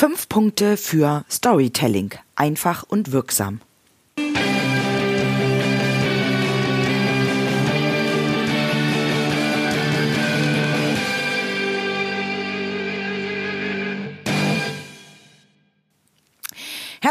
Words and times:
Fünf 0.00 0.28
Punkte 0.28 0.76
für 0.76 1.24
Storytelling. 1.28 2.14
Einfach 2.36 2.84
und 2.84 3.10
wirksam. 3.10 3.60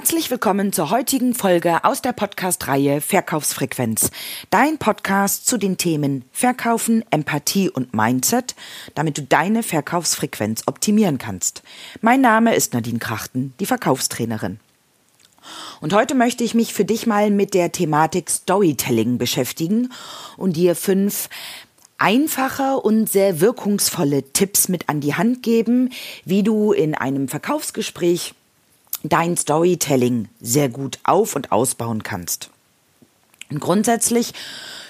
Herzlich 0.08 0.32
willkommen 0.32 0.72
zur 0.72 0.90
heutigen 0.90 1.34
Folge 1.34 1.84
aus 1.84 2.02
der 2.02 2.14
Podcast-Reihe 2.14 3.02
Verkaufsfrequenz. 3.02 4.10
Dein 4.50 4.78
Podcast 4.78 5.46
zu 5.46 5.58
den 5.58 5.76
Themen 5.76 6.24
Verkaufen, 6.32 7.04
Empathie 7.12 7.70
und 7.70 7.94
Mindset, 7.94 8.56
damit 8.96 9.18
du 9.18 9.24
deine 9.24 9.64
Verkaufsfrequenz 9.64 10.64
optimieren 10.66 11.18
kannst. 11.18 11.62
Mein 12.00 12.22
Name 12.22 12.56
ist 12.56 12.74
Nadine 12.74 13.00
Krachten, 13.00 13.54
die 13.60 13.66
Verkaufstrainerin. 13.66 14.62
Und 15.82 15.92
heute 15.92 16.16
möchte 16.16 16.46
ich 16.46 16.54
mich 16.54 16.74
für 16.74 16.86
dich 16.86 17.06
mal 17.06 17.30
mit 17.30 17.54
der 17.54 17.74
Thematik 17.74 18.30
Storytelling 18.30 19.18
beschäftigen 19.18 19.92
und 20.38 20.56
dir 20.56 20.78
fünf 20.78 21.28
einfache 21.98 22.78
und 22.78 23.12
sehr 23.12 23.42
wirkungsvolle 23.42 24.24
Tipps 24.32 24.70
mit 24.70 24.88
an 24.88 25.02
die 25.02 25.16
Hand 25.16 25.44
geben, 25.44 25.90
wie 26.24 26.44
du 26.44 26.72
in 26.72 26.96
einem 26.96 27.28
Verkaufsgespräch 27.28 28.36
dein 29.04 29.38
Storytelling 29.38 30.30
sehr 30.42 30.70
gut 30.70 31.00
auf 31.04 31.36
und 31.36 31.52
ausbauen 31.52 32.04
kannst. 32.04 32.50
Und 33.50 33.60
grundsätzlich 33.60 34.34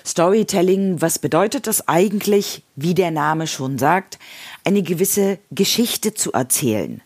Storytelling, 0.05 1.01
was 1.01 1.19
bedeutet 1.19 1.67
das 1.67 1.87
eigentlich, 1.87 2.63
wie 2.75 2.93
der 2.93 3.11
Name 3.11 3.45
schon 3.45 3.77
sagt, 3.77 4.17
eine 4.63 4.81
gewisse 4.81 5.37
Geschichte 5.51 6.13
zu 6.13 6.31
erzählen. 6.31 7.01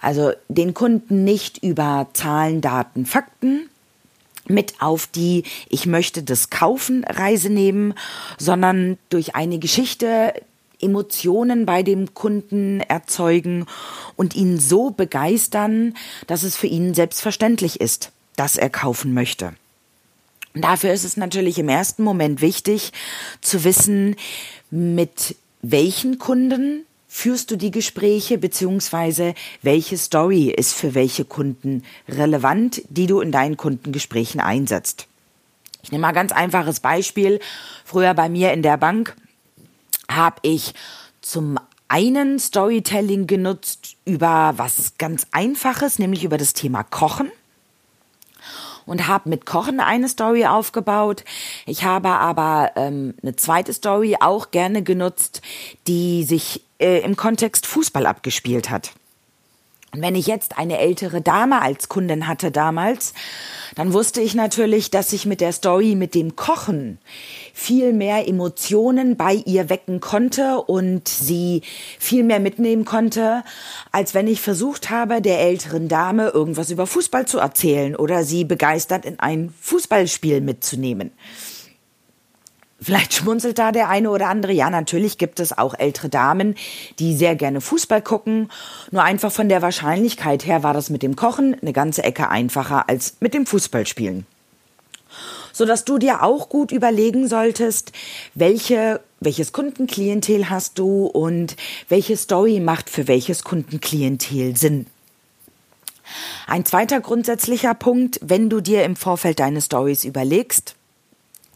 Also 0.00 0.32
den 0.48 0.74
Kunden 0.74 1.24
nicht 1.24 1.62
über 1.62 2.08
Zahlen, 2.14 2.60
Daten, 2.60 3.06
Fakten 3.06 3.68
mit 4.48 4.80
auf 4.80 5.06
die 5.06 5.44
Ich 5.68 5.86
möchte 5.86 6.22
das 6.22 6.50
kaufen 6.50 7.04
Reise 7.04 7.50
nehmen, 7.50 7.94
sondern 8.38 8.98
durch 9.10 9.36
eine 9.36 9.58
Geschichte 9.58 10.34
Emotionen 10.82 11.66
bei 11.66 11.82
dem 11.82 12.14
Kunden 12.14 12.80
erzeugen 12.80 13.66
und 14.16 14.34
ihn 14.34 14.58
so 14.58 14.90
begeistern, 14.90 15.94
dass 16.26 16.42
es 16.42 16.56
für 16.56 16.66
ihn 16.66 16.94
selbstverständlich 16.94 17.80
ist, 17.80 18.10
dass 18.36 18.56
er 18.56 18.70
kaufen 18.70 19.14
möchte. 19.14 19.54
dafür 20.54 20.92
ist 20.92 21.04
es 21.04 21.16
natürlich 21.16 21.58
im 21.58 21.68
ersten 21.68 22.02
Moment 22.02 22.40
wichtig 22.40 22.92
zu 23.40 23.64
wissen, 23.64 24.16
mit 24.70 25.36
welchen 25.62 26.18
Kunden 26.18 26.84
führst 27.08 27.50
du 27.50 27.56
die 27.56 27.70
Gespräche 27.70 28.38
beziehungsweise 28.38 29.34
welche 29.60 29.98
Story 29.98 30.48
ist 30.48 30.72
für 30.74 30.94
welche 30.94 31.26
Kunden 31.26 31.84
relevant, 32.08 32.82
die 32.88 33.06
du 33.06 33.20
in 33.20 33.30
deinen 33.30 33.58
Kundengesprächen 33.58 34.40
einsetzt. 34.40 35.06
Ich 35.82 35.92
nehme 35.92 36.02
mal 36.02 36.08
ein 36.08 36.14
ganz 36.14 36.32
einfaches 36.32 36.80
Beispiel. 36.80 37.40
Früher 37.84 38.14
bei 38.14 38.30
mir 38.30 38.52
in 38.52 38.62
der 38.62 38.78
Bank 38.78 39.14
habe 40.16 40.36
ich 40.42 40.74
zum 41.20 41.58
einen 41.88 42.38
Storytelling 42.38 43.26
genutzt 43.26 43.96
über 44.04 44.54
was 44.56 44.94
ganz 44.98 45.26
Einfaches, 45.32 45.98
nämlich 45.98 46.24
über 46.24 46.38
das 46.38 46.54
Thema 46.54 46.82
Kochen 46.82 47.30
und 48.86 49.06
habe 49.06 49.28
mit 49.28 49.46
Kochen 49.46 49.80
eine 49.80 50.08
Story 50.08 50.46
aufgebaut. 50.46 51.24
Ich 51.66 51.84
habe 51.84 52.08
aber 52.08 52.72
ähm, 52.76 53.14
eine 53.22 53.36
zweite 53.36 53.72
Story 53.72 54.16
auch 54.20 54.50
gerne 54.50 54.82
genutzt, 54.82 55.42
die 55.86 56.24
sich 56.24 56.62
äh, 56.78 57.00
im 57.00 57.16
Kontext 57.16 57.66
Fußball 57.66 58.06
abgespielt 58.06 58.70
hat. 58.70 58.92
Und 59.94 60.00
wenn 60.00 60.14
ich 60.14 60.26
jetzt 60.26 60.56
eine 60.56 60.78
ältere 60.78 61.20
Dame 61.20 61.60
als 61.60 61.90
Kundin 61.90 62.26
hatte 62.26 62.50
damals, 62.50 63.12
dann 63.74 63.92
wusste 63.92 64.22
ich 64.22 64.34
natürlich, 64.34 64.90
dass 64.90 65.12
ich 65.12 65.26
mit 65.26 65.42
der 65.42 65.52
Story 65.52 65.96
mit 65.96 66.14
dem 66.14 66.34
Kochen 66.34 66.96
viel 67.52 67.92
mehr 67.92 68.26
Emotionen 68.26 69.18
bei 69.18 69.34
ihr 69.34 69.68
wecken 69.68 70.00
konnte 70.00 70.62
und 70.62 71.08
sie 71.08 71.60
viel 71.98 72.24
mehr 72.24 72.40
mitnehmen 72.40 72.86
konnte, 72.86 73.44
als 73.90 74.14
wenn 74.14 74.28
ich 74.28 74.40
versucht 74.40 74.88
habe, 74.88 75.20
der 75.20 75.40
älteren 75.40 75.88
Dame 75.88 76.28
irgendwas 76.28 76.70
über 76.70 76.86
Fußball 76.86 77.26
zu 77.26 77.38
erzählen 77.38 77.94
oder 77.94 78.24
sie 78.24 78.44
begeistert 78.46 79.04
in 79.04 79.20
ein 79.20 79.52
Fußballspiel 79.60 80.40
mitzunehmen. 80.40 81.10
Vielleicht 82.82 83.14
schmunzelt 83.14 83.58
da 83.58 83.70
der 83.70 83.88
eine 83.88 84.10
oder 84.10 84.28
andere. 84.28 84.52
Ja, 84.52 84.68
natürlich 84.68 85.16
gibt 85.16 85.38
es 85.38 85.56
auch 85.56 85.74
ältere 85.78 86.08
Damen, 86.08 86.56
die 86.98 87.14
sehr 87.14 87.36
gerne 87.36 87.60
Fußball 87.60 88.02
gucken. 88.02 88.50
Nur 88.90 89.04
einfach 89.04 89.30
von 89.30 89.48
der 89.48 89.62
Wahrscheinlichkeit 89.62 90.46
her 90.46 90.64
war 90.64 90.74
das 90.74 90.90
mit 90.90 91.02
dem 91.02 91.14
Kochen 91.14 91.56
eine 91.60 91.72
ganze 91.72 92.02
Ecke 92.02 92.28
einfacher 92.28 92.88
als 92.88 93.16
mit 93.20 93.34
dem 93.34 93.46
Fußballspielen. 93.46 94.26
Sodass 95.52 95.84
du 95.84 95.98
dir 95.98 96.22
auch 96.22 96.48
gut 96.48 96.72
überlegen 96.72 97.28
solltest, 97.28 97.92
welche, 98.34 99.00
welches 99.20 99.52
Kundenklientel 99.52 100.50
hast 100.50 100.78
du 100.78 101.06
und 101.06 101.56
welche 101.88 102.16
Story 102.16 102.58
macht 102.58 102.90
für 102.90 103.06
welches 103.06 103.44
Kundenklientel 103.44 104.56
Sinn. 104.56 104.86
Ein 106.46 106.64
zweiter 106.64 107.00
grundsätzlicher 107.00 107.74
Punkt, 107.74 108.18
wenn 108.22 108.50
du 108.50 108.60
dir 108.60 108.84
im 108.84 108.96
Vorfeld 108.96 109.38
deine 109.38 109.60
Stories 109.60 110.04
überlegst, 110.04 110.74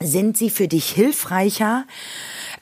sind 0.00 0.36
sie 0.36 0.50
für 0.50 0.68
dich 0.68 0.90
hilfreicher, 0.90 1.84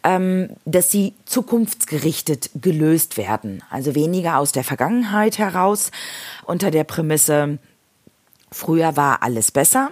ähm, 0.03 0.51
dass 0.65 0.91
sie 0.91 1.15
zukunftsgerichtet 1.25 2.51
gelöst 2.55 3.17
werden. 3.17 3.63
Also 3.71 3.95
weniger 3.95 4.39
aus 4.39 4.53
der 4.53 4.65
Vergangenheit 4.65 5.39
heraus 5.39 5.91
unter 6.45 6.71
der 6.71 6.85
Prämisse, 6.85 7.59
früher 8.53 8.97
war 8.97 9.23
alles 9.23 9.51
besser, 9.51 9.91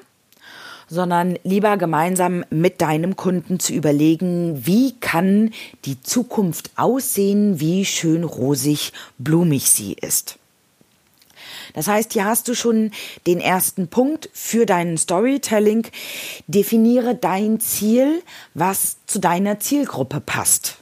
sondern 0.89 1.39
lieber 1.43 1.79
gemeinsam 1.79 2.45
mit 2.51 2.81
deinem 2.83 3.17
Kunden 3.17 3.59
zu 3.59 3.73
überlegen, 3.73 4.67
wie 4.67 4.99
kann 5.01 5.51
die 5.87 6.01
Zukunft 6.03 6.71
aussehen, 6.77 7.61
wie 7.61 7.85
schön 7.87 8.25
rosig, 8.25 8.93
blumig 9.19 9.71
sie 9.71 9.95
ist. 9.95 10.39
Das 11.75 11.89
heißt, 11.89 12.13
hier 12.13 12.25
hast 12.25 12.49
du 12.49 12.55
schon 12.55 12.91
den 13.27 13.41
ersten 13.41 13.89
Punkt 13.89 14.29
für 14.33 14.67
deinen 14.67 14.99
Storytelling. 14.99 15.87
Definiere 16.47 17.15
dein 17.15 17.61
Ziel, 17.61 18.23
was 18.55 18.97
zu 19.07 19.19
deiner 19.19 19.61
Zielgruppe 19.61 20.21
passt. 20.21 20.79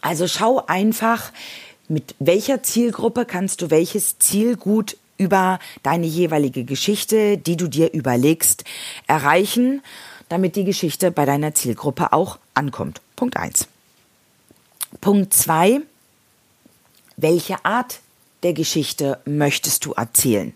Also 0.00 0.26
schau 0.26 0.64
einfach, 0.66 1.32
mit 1.88 2.14
welcher 2.18 2.62
Zielgruppe 2.62 3.24
kannst 3.24 3.62
du 3.62 3.70
welches 3.70 4.18
Ziel 4.18 4.56
gut 4.56 4.96
über 5.18 5.58
deine 5.82 6.06
jeweilige 6.06 6.64
Geschichte, 6.64 7.38
die 7.38 7.56
du 7.56 7.68
dir 7.68 7.92
überlegst, 7.92 8.64
erreichen, 9.06 9.82
damit 10.28 10.56
die 10.56 10.64
Geschichte 10.64 11.10
bei 11.10 11.24
deiner 11.24 11.54
Zielgruppe 11.54 12.12
auch 12.12 12.38
ankommt. 12.54 13.00
Punkt 13.14 13.36
eins. 13.36 13.68
Punkt 15.00 15.32
zwei: 15.34 15.80
Welche 17.16 17.64
Art 17.64 18.00
der 18.42 18.52
Geschichte 18.52 19.18
möchtest 19.24 19.84
du 19.84 19.92
erzählen? 19.92 20.52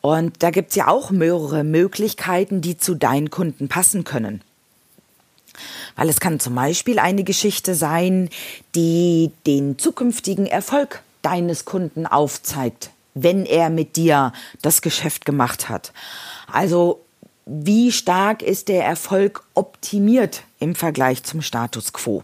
Und 0.00 0.42
da 0.42 0.50
gibt's 0.50 0.76
ja 0.76 0.88
auch 0.88 1.10
mehrere 1.10 1.64
Möglichkeiten, 1.64 2.60
die 2.60 2.78
zu 2.78 2.94
deinen 2.94 3.30
Kunden 3.30 3.68
passen 3.68 4.04
können. 4.04 4.42
Weil 5.96 6.08
es 6.08 6.20
kann 6.20 6.38
zum 6.38 6.54
Beispiel 6.54 6.98
eine 6.98 7.24
Geschichte 7.24 7.74
sein, 7.74 8.30
die 8.74 9.32
den 9.46 9.78
zukünftigen 9.78 10.46
Erfolg 10.46 11.02
deines 11.22 11.64
Kunden 11.64 12.06
aufzeigt, 12.06 12.90
wenn 13.14 13.44
er 13.44 13.70
mit 13.70 13.96
dir 13.96 14.32
das 14.62 14.82
Geschäft 14.82 15.24
gemacht 15.24 15.68
hat. 15.68 15.92
Also 16.50 17.00
wie 17.44 17.90
stark 17.90 18.42
ist 18.42 18.68
der 18.68 18.84
Erfolg 18.84 19.42
optimiert 19.54 20.42
im 20.60 20.74
Vergleich 20.74 21.24
zum 21.24 21.42
Status 21.42 21.92
quo? 21.92 22.22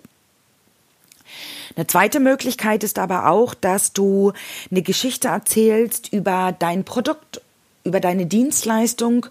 Eine 1.77 1.87
zweite 1.87 2.21
Möglichkeit 2.21 2.85
ist 2.85 2.99
aber 2.99 3.29
auch, 3.29 3.55
dass 3.55 3.93
du 3.93 4.33
eine 4.71 4.83
Geschichte 4.83 5.29
erzählst 5.29 6.13
über 6.13 6.55
dein 6.57 6.85
Produkt, 6.85 7.41
über 7.83 8.01
deine 8.01 8.27
Dienstleistung 8.27 9.27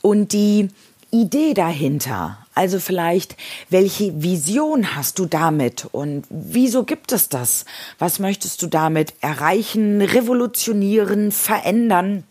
und 0.00 0.32
die 0.32 0.68
Idee 1.10 1.54
dahinter. 1.54 2.38
Also 2.54 2.78
vielleicht, 2.78 3.36
welche 3.68 4.22
Vision 4.22 4.94
hast 4.94 5.18
du 5.18 5.26
damit 5.26 5.86
und 5.90 6.24
wieso 6.30 6.84
gibt 6.84 7.12
es 7.12 7.28
das? 7.28 7.64
Was 7.98 8.18
möchtest 8.18 8.62
du 8.62 8.66
damit 8.66 9.14
erreichen, 9.20 10.02
revolutionieren, 10.02 11.32
verändern, 11.32 12.24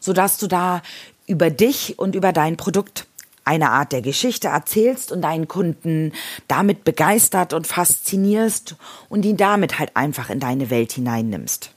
sodass 0.00 0.38
du 0.38 0.46
da 0.46 0.82
über 1.26 1.50
dich 1.50 1.98
und 1.98 2.14
über 2.14 2.32
dein 2.32 2.56
Produkt 2.56 3.06
eine 3.44 3.70
Art 3.70 3.92
der 3.92 4.02
Geschichte 4.02 4.48
erzählst 4.48 5.12
und 5.12 5.22
deinen 5.22 5.48
Kunden 5.48 6.12
damit 6.48 6.84
begeistert 6.84 7.52
und 7.52 7.66
faszinierst 7.66 8.76
und 9.08 9.24
ihn 9.24 9.36
damit 9.36 9.78
halt 9.78 9.96
einfach 9.96 10.30
in 10.30 10.40
deine 10.40 10.70
Welt 10.70 10.92
hineinnimmst. 10.92 11.70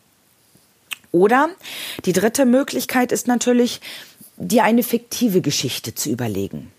Oder 1.12 1.50
die 2.06 2.14
dritte 2.14 2.46
Möglichkeit 2.46 3.12
ist 3.12 3.28
natürlich, 3.28 3.82
dir 4.38 4.66
eine 4.66 4.84
fiktive 4.84 5.42
Geschichte 5.42 5.96
zu 5.96 6.10
überlegen. 6.10 6.72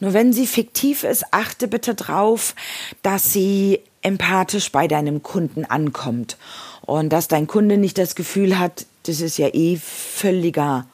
Nur 0.00 0.12
wenn 0.12 0.32
sie 0.32 0.46
fiktiv 0.46 1.04
ist, 1.04 1.24
achte 1.30 1.68
bitte 1.68 1.94
drauf, 1.94 2.54
dass 3.02 3.32
sie 3.32 3.80
empathisch 4.02 4.72
bei 4.72 4.88
deinem 4.88 5.22
Kunden 5.22 5.64
ankommt 5.64 6.36
Und 6.82 7.10
dass 7.10 7.28
dein 7.28 7.46
Kunde 7.46 7.76
nicht 7.76 7.98
das 7.98 8.14
Gefühl 8.14 8.58
hat, 8.58 8.86
das 9.04 9.20
ist 9.20 9.38
ja 9.38 9.48
eh 9.52 9.76
völliger 9.76 10.86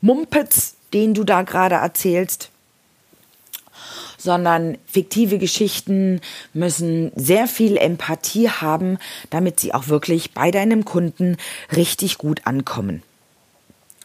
Mumpitz, 0.00 0.74
den 0.92 1.14
du 1.14 1.24
da 1.24 1.42
gerade 1.42 1.76
erzählst, 1.76 2.51
sondern 4.22 4.78
fiktive 4.86 5.38
Geschichten 5.38 6.20
müssen 6.54 7.10
sehr 7.16 7.46
viel 7.46 7.76
Empathie 7.76 8.48
haben, 8.48 8.98
damit 9.30 9.58
sie 9.58 9.74
auch 9.74 9.88
wirklich 9.88 10.32
bei 10.32 10.50
deinem 10.50 10.84
Kunden 10.84 11.36
richtig 11.74 12.18
gut 12.18 12.42
ankommen. 12.44 13.02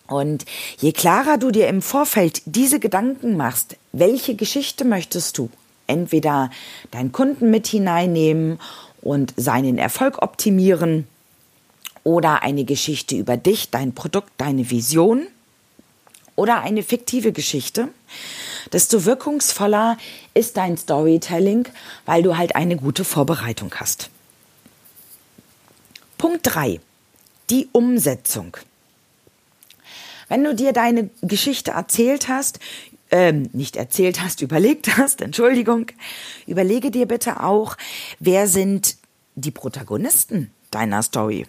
Und 0.08 0.46
je 0.80 0.94
klarer 0.94 1.38
du 1.38 1.52
dir 1.52 1.68
im 1.68 1.82
Vorfeld 1.82 2.42
diese 2.46 2.80
Gedanken 2.80 3.36
machst, 3.38 3.76
welche 3.92 4.36
Geschichte 4.36 4.86
möchtest 4.86 5.38
du, 5.38 5.50
entweder 5.86 6.50
deinen 6.92 7.12
Kunden 7.12 7.52
mit 7.52 7.68
hineinnehmen 7.68 8.60
und 9.02 9.34
seinen 9.36 9.78
Erfolg 9.78 10.22
optimieren 10.22 11.08
oder 12.04 12.42
eine 12.42 12.64
Geschichte 12.64 13.16
über 13.18 13.36
dich, 13.36 13.70
dein 13.70 13.94
Produkt, 13.94 14.32
deine 14.38 14.70
Vision 14.70 15.28
oder 16.36 16.62
eine 16.62 16.84
fiktive 16.84 17.34
Geschichte, 17.34 17.90
desto 18.74 19.06
wirkungsvoller 19.06 19.98
ist 20.34 20.58
dein 20.58 20.78
Storytelling, 20.78 21.68
weil 22.06 22.24
du 22.24 22.38
halt 22.38 22.56
eine 22.56 22.78
gute 22.78 23.04
Vorbereitung 23.04 23.74
hast. 23.76 24.10
Punkt 26.18 26.42
3. 26.44 26.80
Die 27.50 27.70
Umsetzung. 27.72 28.58
Wenn 30.28 30.44
du 30.44 30.56
dir 30.56 30.74
deine 30.74 31.10
Geschichte 31.22 31.72
erzählt 31.72 32.28
hast, 32.28 32.60
ähm, 33.12 33.50
nicht 33.54 33.76
erzählt 33.76 34.22
hast, 34.22 34.42
überlegt 34.42 34.98
hast, 34.98 35.22
Entschuldigung, 35.22 35.88
überlege 36.46 36.92
dir 36.92 37.06
bitte 37.06 37.44
auch, 37.44 37.78
wer 38.20 38.48
sind 38.48 38.98
die 39.36 39.52
Protagonisten 39.52 40.52
deiner 40.72 41.04
Story. 41.04 41.46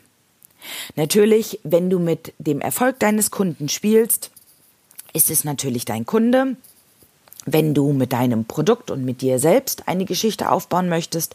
Natürlich, 0.97 1.61
wenn 1.63 1.89
du 1.89 1.99
mit 1.99 2.35
dem 2.39 2.61
Erfolg 2.61 2.99
deines 2.99 3.31
Kunden 3.31 3.69
spielst, 3.69 4.31
ist 5.13 5.31
es 5.31 5.45
natürlich 5.45 5.85
dein 5.85 6.05
Kunde. 6.05 6.57
Wenn 7.53 7.75
du 7.75 7.93
mit 7.93 8.13
deinem 8.13 8.45
Produkt 8.45 8.91
und 8.91 9.05
mit 9.05 9.21
dir 9.21 9.39
selbst 9.39 9.89
eine 9.89 10.05
Geschichte 10.05 10.51
aufbauen 10.51 10.89
möchtest, 10.89 11.35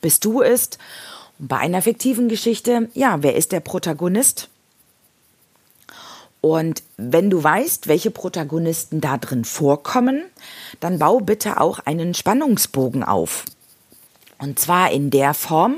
bist 0.00 0.24
du 0.24 0.42
es. 0.42 0.70
Und 1.38 1.48
bei 1.48 1.58
einer 1.58 1.82
fiktiven 1.82 2.28
Geschichte, 2.28 2.88
ja, 2.94 3.22
wer 3.22 3.36
ist 3.36 3.52
der 3.52 3.60
Protagonist? 3.60 4.48
Und 6.40 6.82
wenn 6.96 7.30
du 7.30 7.42
weißt, 7.42 7.86
welche 7.86 8.10
Protagonisten 8.10 9.00
da 9.00 9.16
drin 9.16 9.44
vorkommen, 9.44 10.24
dann 10.80 10.98
bau 10.98 11.20
bitte 11.20 11.60
auch 11.60 11.78
einen 11.78 12.14
Spannungsbogen 12.14 13.04
auf. 13.04 13.44
Und 14.38 14.58
zwar 14.58 14.90
in 14.90 15.10
der 15.10 15.34
Form 15.34 15.76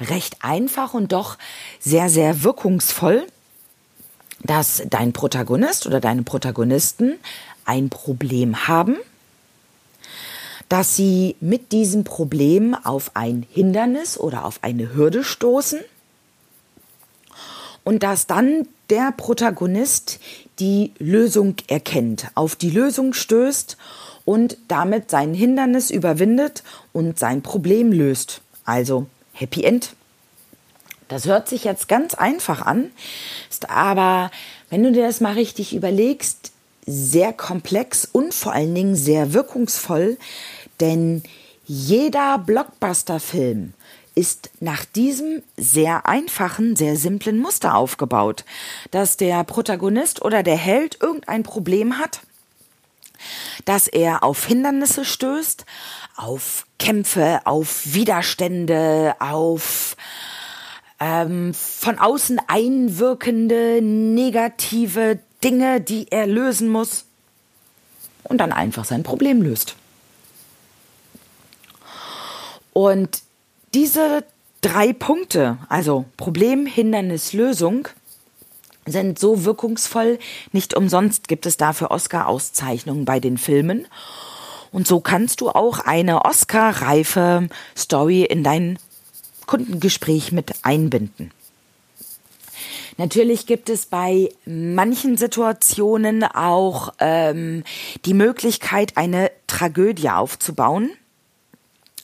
recht 0.00 0.38
einfach 0.40 0.94
und 0.94 1.12
doch 1.12 1.36
sehr, 1.78 2.08
sehr 2.08 2.42
wirkungsvoll, 2.42 3.26
dass 4.42 4.82
dein 4.88 5.12
Protagonist 5.12 5.86
oder 5.86 6.00
deine 6.00 6.22
Protagonisten 6.22 7.18
ein 7.66 7.90
Problem 7.90 8.66
haben, 8.66 8.96
dass 10.68 10.96
sie 10.96 11.36
mit 11.40 11.72
diesem 11.72 12.04
Problem 12.04 12.74
auf 12.74 13.12
ein 13.14 13.46
Hindernis 13.50 14.18
oder 14.18 14.44
auf 14.44 14.58
eine 14.62 14.94
Hürde 14.94 15.24
stoßen 15.24 15.80
und 17.84 18.02
dass 18.02 18.26
dann 18.26 18.68
der 18.90 19.12
Protagonist 19.16 20.20
die 20.58 20.92
Lösung 20.98 21.54
erkennt, 21.68 22.28
auf 22.34 22.56
die 22.56 22.70
Lösung 22.70 23.14
stößt 23.14 23.76
und 24.24 24.58
damit 24.68 25.10
sein 25.10 25.32
Hindernis 25.32 25.90
überwindet 25.90 26.62
und 26.92 27.18
sein 27.18 27.42
Problem 27.42 27.92
löst. 27.92 28.42
Also 28.64 29.06
Happy 29.32 29.64
End. 29.64 29.94
Das 31.08 31.24
hört 31.24 31.48
sich 31.48 31.64
jetzt 31.64 31.88
ganz 31.88 32.12
einfach 32.12 32.60
an, 32.60 32.90
ist 33.48 33.70
aber, 33.70 34.30
wenn 34.68 34.82
du 34.82 34.92
dir 34.92 35.06
das 35.06 35.20
mal 35.20 35.32
richtig 35.32 35.74
überlegst, 35.74 36.52
sehr 36.84 37.32
komplex 37.32 38.06
und 38.10 38.34
vor 38.34 38.52
allen 38.52 38.74
Dingen 38.74 38.96
sehr 38.96 39.32
wirkungsvoll, 39.32 40.18
denn 40.80 41.22
jeder 41.66 42.38
Blockbuster-Film 42.38 43.74
ist 44.14 44.50
nach 44.58 44.84
diesem 44.84 45.42
sehr 45.56 46.06
einfachen, 46.06 46.74
sehr 46.74 46.96
simplen 46.96 47.38
Muster 47.38 47.76
aufgebaut, 47.76 48.44
dass 48.90 49.16
der 49.16 49.44
Protagonist 49.44 50.22
oder 50.22 50.42
der 50.42 50.56
Held 50.56 50.98
irgendein 51.00 51.44
Problem 51.44 51.98
hat, 51.98 52.20
dass 53.64 53.86
er 53.86 54.24
auf 54.24 54.44
Hindernisse 54.44 55.04
stößt, 55.04 55.64
auf 56.16 56.66
Kämpfe, 56.80 57.40
auf 57.44 57.94
Widerstände, 57.94 59.14
auf 59.20 59.96
ähm, 60.98 61.54
von 61.54 61.98
außen 61.98 62.40
einwirkende 62.48 63.80
negative 63.82 65.20
Dinge, 65.44 65.80
die 65.80 66.10
er 66.10 66.26
lösen 66.26 66.68
muss 66.68 67.04
und 68.24 68.38
dann 68.38 68.52
einfach 68.52 68.84
sein 68.84 69.04
Problem 69.04 69.42
löst. 69.42 69.76
Und 72.78 73.22
diese 73.74 74.22
drei 74.60 74.92
Punkte, 74.92 75.58
also 75.68 76.04
Problem, 76.16 76.64
Hindernis, 76.64 77.32
Lösung, 77.32 77.88
sind 78.86 79.18
so 79.18 79.44
wirkungsvoll. 79.44 80.20
Nicht 80.52 80.74
umsonst 80.74 81.26
gibt 81.26 81.44
es 81.46 81.56
dafür 81.56 81.90
Oscar-Auszeichnungen 81.90 83.04
bei 83.04 83.18
den 83.18 83.36
Filmen. 83.36 83.88
Und 84.70 84.86
so 84.86 85.00
kannst 85.00 85.40
du 85.40 85.48
auch 85.48 85.80
eine 85.80 86.24
Oscar-reife 86.24 87.48
Story 87.76 88.22
in 88.22 88.44
dein 88.44 88.78
Kundengespräch 89.46 90.30
mit 90.30 90.52
einbinden. 90.62 91.32
Natürlich 92.96 93.46
gibt 93.46 93.70
es 93.70 93.86
bei 93.86 94.28
manchen 94.46 95.16
Situationen 95.16 96.22
auch 96.22 96.94
ähm, 97.00 97.64
die 98.04 98.14
Möglichkeit, 98.14 98.96
eine 98.96 99.32
Tragödie 99.48 100.10
aufzubauen. 100.10 100.92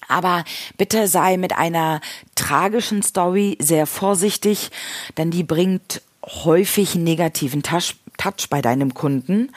Aber 0.08 0.44
bitte 0.76 1.08
sei 1.08 1.36
mit 1.36 1.56
einer 1.56 2.00
tragischen 2.34 3.02
Story 3.02 3.56
sehr 3.60 3.86
vorsichtig, 3.86 4.70
denn 5.16 5.30
die 5.30 5.44
bringt 5.44 6.02
häufig 6.24 6.94
einen 6.94 7.04
negativen 7.04 7.62
Touch, 7.62 7.96
Touch 8.16 8.48
bei 8.48 8.62
deinem 8.62 8.94
Kunden. 8.94 9.52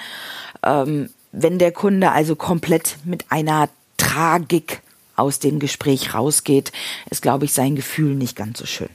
Ähm, 0.64 1.10
wenn 1.32 1.60
der 1.60 1.72
Kunde 1.72 2.12
also 2.12 2.36
komplett 2.36 2.98
mit 3.04 3.32
einer 3.32 3.70
Tragik 3.98 4.82
aus 5.16 5.40
dem 5.40 5.60
Gespräch 5.60 6.14
rausgeht, 6.14 6.72
ist, 7.10 7.22
glaube 7.22 7.46
ich, 7.46 7.54
sein 7.54 7.76
Gefühl 7.76 8.16
nicht 8.16 8.36
ganz 8.36 8.60
so 8.60 8.66
schön. 8.66 8.90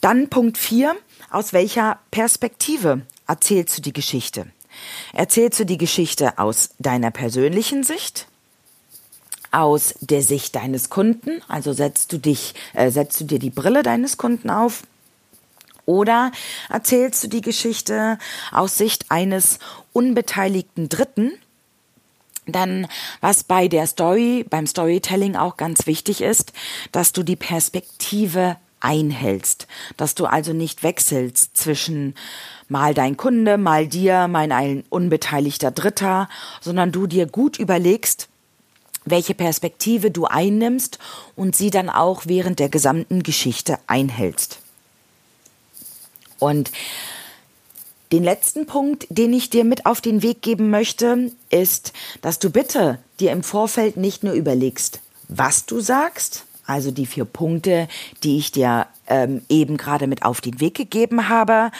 Dann 0.00 0.28
Punkt 0.28 0.58
4. 0.58 0.96
Aus 1.30 1.52
welcher 1.52 1.98
Perspektive 2.10 3.02
erzählst 3.26 3.78
du 3.78 3.82
die 3.82 3.92
Geschichte? 3.92 4.46
Erzählst 5.12 5.60
du 5.60 5.64
die 5.64 5.78
Geschichte 5.78 6.38
aus 6.38 6.70
deiner 6.78 7.10
persönlichen 7.10 7.84
Sicht? 7.84 8.26
Aus 9.50 9.94
der 10.00 10.22
Sicht 10.22 10.54
deines 10.54 10.90
Kunden, 10.90 11.42
also 11.48 11.72
setzt 11.72 12.12
du 12.12 12.18
dich, 12.18 12.54
äh, 12.74 12.90
setzt 12.90 13.20
du 13.20 13.24
dir 13.24 13.38
die 13.38 13.50
Brille 13.50 13.82
deines 13.82 14.16
Kunden 14.16 14.50
auf 14.50 14.82
oder 15.86 16.30
erzählst 16.68 17.24
du 17.24 17.28
die 17.28 17.40
Geschichte 17.40 18.18
aus 18.52 18.78
Sicht 18.78 19.06
eines 19.08 19.58
unbeteiligten 19.92 20.88
Dritten? 20.88 21.32
Dann, 22.46 22.86
was 23.20 23.44
bei 23.44 23.68
der 23.68 23.86
Story, 23.86 24.44
beim 24.48 24.66
Storytelling 24.66 25.36
auch 25.36 25.56
ganz 25.56 25.86
wichtig 25.86 26.20
ist, 26.20 26.52
dass 26.92 27.12
du 27.12 27.22
die 27.22 27.36
Perspektive 27.36 28.56
einhältst, 28.80 29.66
dass 29.96 30.14
du 30.14 30.26
also 30.26 30.52
nicht 30.52 30.82
wechselst 30.82 31.56
zwischen 31.56 32.14
mal 32.68 32.94
dein 32.94 33.16
Kunde, 33.16 33.58
mal 33.58 33.86
dir, 33.86 34.26
mal 34.26 34.50
ein 34.52 34.84
unbeteiligter 34.88 35.70
Dritter, 35.70 36.28
sondern 36.60 36.92
du 36.92 37.06
dir 37.06 37.26
gut 37.26 37.58
überlegst, 37.58 38.29
welche 39.10 39.34
Perspektive 39.34 40.10
du 40.10 40.24
einnimmst 40.26 40.98
und 41.36 41.56
sie 41.56 41.70
dann 41.70 41.88
auch 41.88 42.22
während 42.26 42.58
der 42.58 42.68
gesamten 42.68 43.22
Geschichte 43.22 43.78
einhältst. 43.86 44.60
Und 46.38 46.70
den 48.12 48.24
letzten 48.24 48.66
Punkt, 48.66 49.06
den 49.08 49.32
ich 49.32 49.50
dir 49.50 49.64
mit 49.64 49.86
auf 49.86 50.00
den 50.00 50.22
Weg 50.22 50.42
geben 50.42 50.70
möchte, 50.70 51.30
ist, 51.50 51.92
dass 52.22 52.40
du 52.40 52.50
bitte 52.50 52.98
dir 53.20 53.30
im 53.30 53.44
Vorfeld 53.44 53.96
nicht 53.96 54.24
nur 54.24 54.32
überlegst, 54.32 55.00
was 55.28 55.66
du 55.66 55.78
sagst, 55.78 56.44
also 56.66 56.90
die 56.90 57.06
vier 57.06 57.24
Punkte, 57.24 57.88
die 58.22 58.38
ich 58.38 58.52
dir 58.52 58.86
ähm, 59.06 59.42
eben 59.48 59.76
gerade 59.76 60.06
mit 60.06 60.24
auf 60.24 60.40
den 60.40 60.60
Weg 60.60 60.74
gegeben 60.76 61.28
habe, 61.28 61.70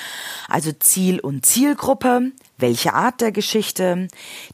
also 0.48 0.70
Ziel 0.72 1.20
und 1.20 1.46
Zielgruppe, 1.46 2.32
welche 2.58 2.94
Art 2.94 3.20
der 3.20 3.32
Geschichte, 3.32 4.08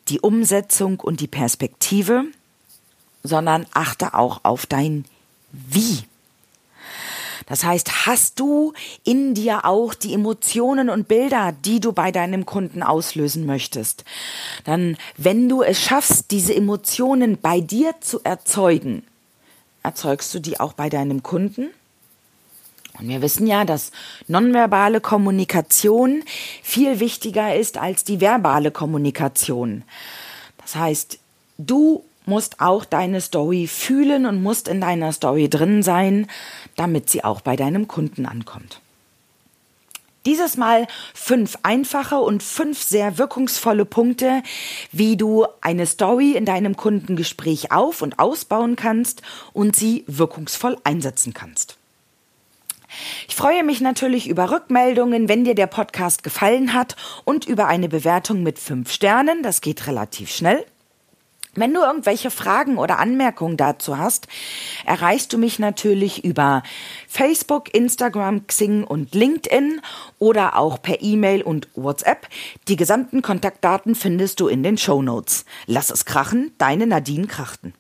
die 0.09 0.21
Umsetzung 0.21 1.01
und 1.01 1.21
die 1.21 1.27
Perspektive, 1.27 2.25
sondern 3.27 3.67
achte 3.73 4.15
auch 4.15 4.41
auf 4.45 4.67
dein 4.67 5.05
Wie. 5.53 6.05
Das 7.47 7.63
heißt, 7.63 8.07
hast 8.07 8.41
du 8.41 8.73
in 9.05 9.35
dir 9.35 9.65
auch 9.65 9.95
die 9.95 10.13
Emotionen 10.13 10.91
und 10.91 11.07
Bilder, 11.07 11.53
die 11.65 11.79
du 11.79 11.93
bei 11.93 12.11
deinem 12.11 12.45
Kunden 12.45 12.83
auslösen 12.83 13.47
möchtest? 13.47 14.05
Dann, 14.65 14.97
wenn 15.17 15.49
du 15.49 15.63
es 15.63 15.81
schaffst, 15.81 16.33
diese 16.33 16.55
Emotionen 16.55 17.39
bei 17.41 17.61
dir 17.61 17.95
zu 18.01 18.21
erzeugen, 18.25 19.05
erzeugst 19.85 20.35
du 20.35 20.41
die 20.41 20.59
auch 20.59 20.73
bei 20.73 20.89
deinem 20.89 21.23
Kunden? 21.23 21.71
Und 22.99 23.09
wir 23.09 23.23
wissen 23.23 23.47
ja, 23.47 23.65
dass 23.65 23.93
nonverbale 24.27 25.01
Kommunikation 25.01 26.25
viel 26.63 26.99
wichtiger 26.99 27.55
ist 27.55 27.79
als 27.79 28.03
die 28.03 28.21
verbale 28.21 28.73
Kommunikation. 28.73 29.85
Das 30.59 30.75
heißt, 30.75 31.19
du 31.59 32.03
musst 32.27 32.61
auch 32.61 32.85
deine 32.85 33.21
Story 33.21 33.67
fühlen 33.67 34.27
und 34.27 34.43
musst 34.43 34.69
in 34.69 34.81
deiner 34.81 35.13
Story 35.13 35.49
drin 35.49 35.83
sein, 35.83 36.27
damit 36.77 37.09
sie 37.09 37.25
auch 37.25 37.41
bei 37.41 37.57
deinem 37.57 37.89
Kunden 37.89 38.27
ankommt. 38.27 38.81
Dieses 40.27 40.57
Mal 40.57 40.89
fünf 41.15 41.57
einfache 41.63 42.17
und 42.17 42.43
fünf 42.43 42.83
sehr 42.83 43.17
wirkungsvolle 43.17 43.85
Punkte, 43.85 44.43
wie 44.91 45.17
du 45.17 45.47
eine 45.61 45.87
Story 45.87 46.33
in 46.33 46.45
deinem 46.45 46.77
Kundengespräch 46.77 47.71
auf- 47.71 48.03
und 48.03 48.19
ausbauen 48.19 48.75
kannst 48.75 49.23
und 49.53 49.77
sie 49.77 50.03
wirkungsvoll 50.09 50.79
einsetzen 50.83 51.33
kannst. 51.33 51.79
Ich 53.29 53.37
freue 53.37 53.63
mich 53.63 53.81
natürlich 53.81 54.29
über 54.29 54.51
Rückmeldungen, 54.51 55.29
wenn 55.29 55.45
dir 55.45 55.55
der 55.55 55.69
Podcast 55.69 56.25
gefallen 56.25 56.73
hat 56.73 56.97
und 57.25 57.47
über 57.47 57.69
eine 57.69 57.89
Bewertung 57.89 58.43
mit 58.43 58.59
fünf 58.59 58.91
Sternen. 58.91 59.45
Das 59.45 59.61
geht 59.61 59.87
relativ 59.87 60.31
schnell. 60.31 60.67
Wenn 61.57 61.73
du 61.73 61.81
irgendwelche 61.81 62.31
Fragen 62.31 62.77
oder 62.77 62.99
Anmerkungen 62.99 63.57
dazu 63.57 63.97
hast, 63.97 64.29
erreichst 64.85 65.33
du 65.33 65.39
mich 65.39 65.59
natürlich 65.59 66.23
über 66.23 66.63
Facebook, 67.09 67.75
Instagram, 67.75 68.47
Xing 68.47 68.85
und 68.85 69.15
LinkedIn 69.15 69.81
oder 70.19 70.57
auch 70.57 70.81
per 70.83 71.03
E-Mail 71.03 71.43
und 71.43 71.69
WhatsApp. 71.75 72.29
Die 72.69 72.77
gesamten 72.77 73.23
Kontaktdaten 73.23 73.95
findest 73.95 74.41
du 74.41 74.49
in 74.49 74.63
den 74.63 74.77
Show 74.77 75.01
Notes. 75.01 75.47
Lass 75.67 75.91
es 75.91 76.05
krachen, 76.05 76.53
deine 76.59 76.87
Nadine 76.87 77.27
Krachten. 77.27 77.73